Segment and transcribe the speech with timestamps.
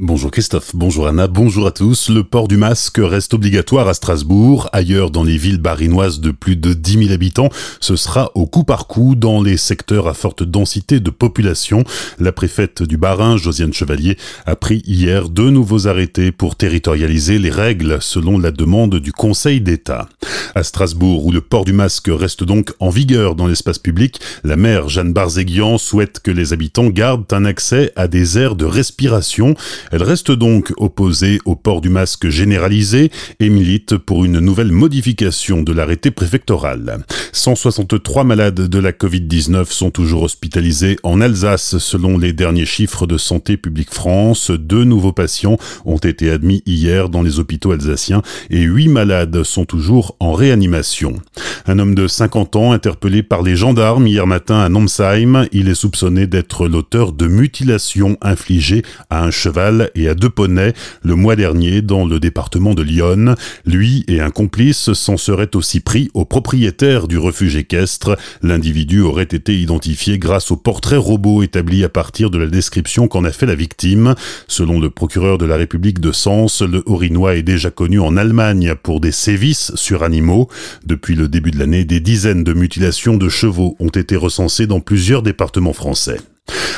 [0.00, 2.08] Bonjour Christophe, bonjour Anna, bonjour à tous.
[2.08, 4.68] Le port du masque reste obligatoire à Strasbourg.
[4.72, 7.48] Ailleurs, dans les villes barinoises de plus de 10 000 habitants,
[7.80, 11.82] ce sera au coup par coup dans les secteurs à forte densité de population.
[12.20, 14.16] La préfète du Barin, Josiane Chevalier,
[14.46, 19.60] a pris hier deux nouveaux arrêtés pour territorialiser les règles selon la demande du Conseil
[19.60, 20.08] d'État.
[20.54, 24.54] À Strasbourg, où le port du masque reste donc en vigueur dans l'espace public, la
[24.54, 29.56] maire Jeanne Barzéguian souhaite que les habitants gardent un accès à des aires de respiration.
[29.90, 33.10] Elle reste donc opposée au port du masque généralisé
[33.40, 37.04] et milite pour une nouvelle modification de l'arrêté préfectoral.
[37.32, 43.16] 163 malades de la Covid-19 sont toujours hospitalisés en Alsace selon les derniers chiffres de
[43.18, 44.50] Santé publique France.
[44.50, 49.64] Deux nouveaux patients ont été admis hier dans les hôpitaux alsaciens et huit malades sont
[49.64, 51.14] toujours en réanimation.
[51.66, 55.74] Un homme de 50 ans interpellé par les gendarmes hier matin à Nomsheim, il est
[55.74, 61.36] soupçonné d'être l'auteur de mutilations infligées à un cheval et à deux poneys le mois
[61.36, 63.34] dernier dans le département de Lyon.
[63.64, 68.16] Lui et un complice s'en seraient aussi pris au propriétaire du refuge équestre.
[68.42, 73.24] L'individu aurait été identifié grâce au portrait robot établi à partir de la description qu'en
[73.24, 74.14] a fait la victime.
[74.46, 78.74] Selon le procureur de la République de Sens, le Haurinois est déjà connu en Allemagne
[78.82, 80.48] pour des sévices sur animaux.
[80.84, 84.80] Depuis le début de l'année, des dizaines de mutilations de chevaux ont été recensées dans
[84.80, 86.18] plusieurs départements français.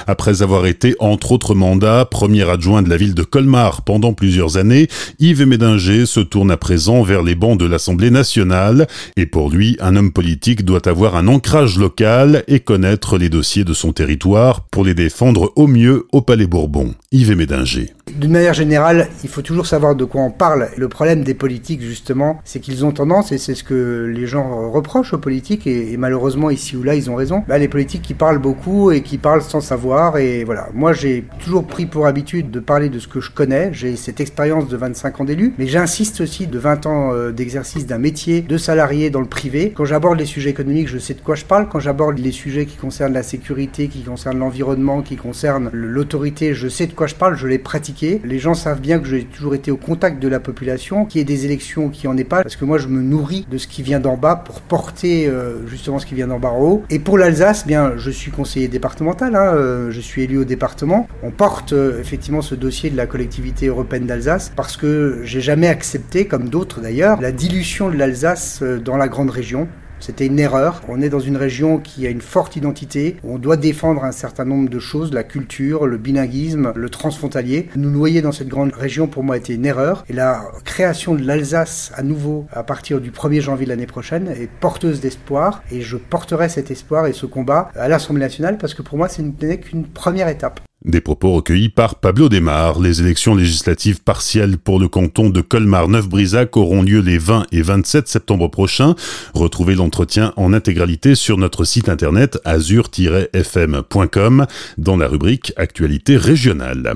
[0.06, 4.56] Après avoir été, entre autres mandats, premier adjoint de la ville de Colmar pendant plusieurs
[4.56, 9.50] années, Yves Médinger se tourne à présent vers les bancs de l'Assemblée nationale, et pour
[9.50, 13.92] lui, un homme politique doit avoir un ancrage local et connaître les dossiers de son
[13.92, 16.94] territoire pour les défendre au mieux au Palais Bourbon.
[17.12, 17.92] Yves Médinger.
[18.16, 20.68] D'une manière générale, il faut toujours savoir de quoi on parle.
[20.76, 24.70] Le problème des politiques, justement, c'est qu'ils ont tendance, et c'est ce que les gens
[24.70, 28.14] reprochent aux politiques, et, malheureusement ici ou là, ils ont raison, bah, les politiques qui
[28.14, 30.18] parlent beaucoup et qui parlent sans savoir.
[30.18, 33.70] Et voilà, moi j'ai toujours pris pour habitude de parler de ce que je connais.
[33.72, 37.86] J'ai cette expérience de 25 ans d'élu, mais j'insiste aussi de 20 ans euh, d'exercice
[37.86, 39.72] d'un métier de salarié dans le privé.
[39.74, 41.68] Quand j'aborde les sujets économiques, je sais de quoi je parle.
[41.68, 46.68] Quand j'aborde les sujets qui concernent la sécurité, qui concernent l'environnement, qui concernent l'autorité, je
[46.68, 47.58] sais de quoi je parle, je l'ai
[48.02, 51.22] Les gens savent bien que j'ai toujours été au contact de la population, qu'il y
[51.22, 53.66] ait des élections, qui en ait pas, parce que moi je me nourris de ce
[53.66, 56.82] qui vient d'en bas pour porter euh, justement ce qui vient d'en bas en haut.
[56.90, 59.36] Et pour l'Alsace, bien, je suis conseiller départemental.
[59.36, 61.08] Hein, euh, je suis élu au département.
[61.22, 65.68] On porte euh, effectivement ce dossier de la collectivité européenne d'Alsace parce que j'ai jamais
[65.68, 69.68] accepté, comme d'autres d'ailleurs, la dilution de l'Alsace dans la grande région.
[70.00, 70.82] C'était une erreur.
[70.88, 73.16] On est dans une région qui a une forte identité.
[73.22, 77.68] On doit défendre un certain nombre de choses, la culture, le bilinguisme, le transfrontalier.
[77.76, 80.04] Nous noyer dans cette grande région, pour moi, était une erreur.
[80.08, 84.28] Et la création de l'Alsace, à nouveau, à partir du 1er janvier de l'année prochaine,
[84.28, 85.62] est porteuse d'espoir.
[85.70, 89.08] Et je porterai cet espoir et ce combat à l'Assemblée nationale parce que pour moi,
[89.08, 90.60] ce n'est qu'une première étape.
[90.86, 92.80] Des propos recueillis par Pablo Desmar.
[92.80, 98.08] Les élections législatives partielles pour le canton de Colmar-Neuf-Brisac auront lieu les 20 et 27
[98.08, 98.94] septembre prochains.
[99.34, 104.46] Retrouvez l'entretien en intégralité sur notre site internet azur-fm.com
[104.78, 106.94] dans la rubrique Actualité régionale.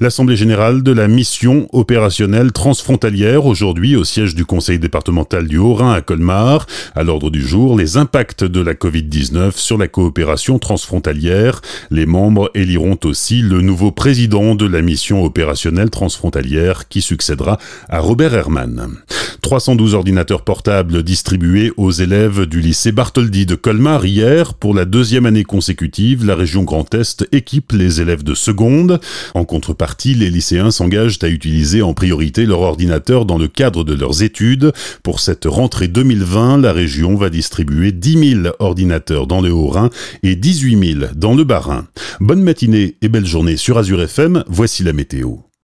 [0.00, 5.92] L'Assemblée générale de la mission opérationnelle transfrontalière aujourd'hui au siège du Conseil départemental du Haut-Rhin
[5.92, 6.64] à Colmar.
[6.94, 11.60] À l'ordre du jour, les impacts de la Covid-19 sur la coopération transfrontalière.
[11.90, 17.98] Les membres éliront aussi le nouveau président de la mission opérationnelle transfrontalière qui succédera à
[17.98, 18.98] Robert Herman.
[19.42, 24.54] 312 ordinateurs portables distribués aux élèves du lycée Bartholdi de Colmar hier.
[24.54, 29.00] Pour la deuxième année consécutive, la région Grand Est équipe les élèves de seconde.
[29.34, 33.94] En contrepartie, les lycéens s'engagent à utiliser en priorité leur ordinateur dans le cadre de
[33.94, 34.72] leurs études.
[35.02, 39.90] Pour cette rentrée 2020, la région va distribuer 10 000 ordinateurs dans le Haut-Rhin
[40.22, 41.86] et 18 000 dans le Bas-Rhin.
[42.20, 45.45] Bonne matinée et belle journée sur Azure FM, voici la météo.